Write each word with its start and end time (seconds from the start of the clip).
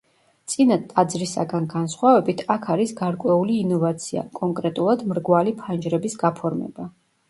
წინა 0.53 0.77
ტაძრისაგან 0.93 1.67
განსხვავებით 1.75 2.43
აქ 2.57 2.67
არის 2.77 2.95
გარკვეული 3.03 3.61
ინოვაცია, 3.67 4.27
კონკრეტულად, 4.43 5.09
მრგვალი 5.15 5.59
ფანჯრების 5.65 6.23
გაფორმება. 6.29 6.95